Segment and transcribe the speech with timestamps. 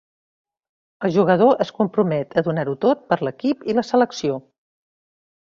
[1.07, 4.43] El jugador es compromet a donar-ho tot per l'equip i la selecció.